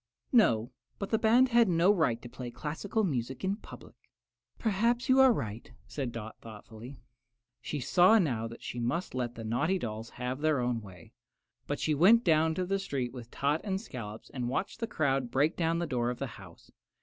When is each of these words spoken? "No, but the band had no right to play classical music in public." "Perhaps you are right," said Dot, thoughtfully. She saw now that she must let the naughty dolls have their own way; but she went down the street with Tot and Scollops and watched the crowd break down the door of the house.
"No, 0.31 0.71
but 0.97 1.11
the 1.11 1.19
band 1.19 1.49
had 1.49 1.69
no 1.69 1.91
right 1.91 2.19
to 2.23 2.27
play 2.27 2.49
classical 2.49 3.03
music 3.03 3.43
in 3.43 3.57
public." 3.57 3.93
"Perhaps 4.57 5.07
you 5.09 5.19
are 5.19 5.31
right," 5.31 5.71
said 5.85 6.11
Dot, 6.11 6.39
thoughtfully. 6.41 6.97
She 7.61 7.79
saw 7.79 8.17
now 8.17 8.47
that 8.47 8.63
she 8.63 8.79
must 8.79 9.13
let 9.13 9.35
the 9.35 9.43
naughty 9.43 9.77
dolls 9.77 10.09
have 10.09 10.41
their 10.41 10.59
own 10.59 10.81
way; 10.81 11.13
but 11.67 11.79
she 11.79 11.93
went 11.93 12.23
down 12.23 12.55
the 12.55 12.79
street 12.79 13.13
with 13.13 13.29
Tot 13.29 13.61
and 13.63 13.79
Scollops 13.79 14.31
and 14.31 14.49
watched 14.49 14.79
the 14.79 14.87
crowd 14.87 15.29
break 15.29 15.55
down 15.55 15.77
the 15.77 15.85
door 15.85 16.09
of 16.09 16.17
the 16.17 16.25
house. 16.41 16.71